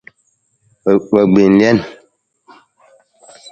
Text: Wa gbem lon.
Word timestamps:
Wa 1.11 1.21
gbem 1.29 1.53
lon. 1.59 1.77